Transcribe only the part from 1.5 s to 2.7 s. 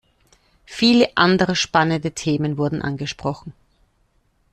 spannende Themen